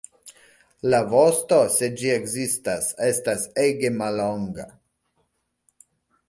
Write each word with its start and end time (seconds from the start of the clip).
La 0.93 1.01
vosto, 1.11 1.59
se 1.75 1.89
ĝi 1.99 2.09
ekzistas, 2.13 2.87
estas 3.11 3.45
ege 3.67 3.93
mallonga. 4.01 4.67